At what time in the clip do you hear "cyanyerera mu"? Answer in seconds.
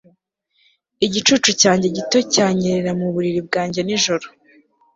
2.33-3.07